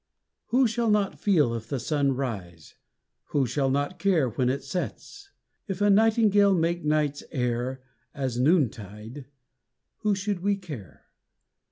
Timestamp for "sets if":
4.63-5.79